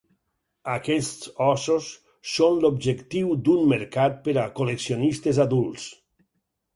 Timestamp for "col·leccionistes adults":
4.61-5.87